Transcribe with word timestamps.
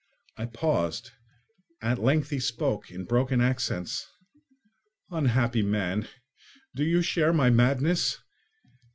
I 0.35 0.47
paused; 0.47 1.11
at 1.79 1.99
length 2.01 2.31
he 2.31 2.39
spoke, 2.39 2.89
in 2.89 3.05
broken 3.05 3.39
accents: 3.39 4.07
"Unhappy 5.11 5.61
man! 5.61 6.07
Do 6.75 6.83
you 6.83 7.03
share 7.03 7.31
my 7.33 7.51
madness? 7.51 8.17